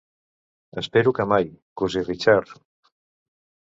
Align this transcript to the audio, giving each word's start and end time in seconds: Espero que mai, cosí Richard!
Espero 0.81 1.15
que 1.17 1.25
mai, 1.31 1.45
cosí 1.81 2.01
Richard! 2.11 2.49